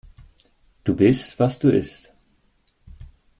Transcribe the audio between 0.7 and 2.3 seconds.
Du bist, was du isst.